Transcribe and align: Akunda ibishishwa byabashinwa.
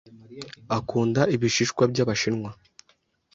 Akunda 0.77 1.21
ibishishwa 1.35 1.83
byabashinwa. 1.91 2.49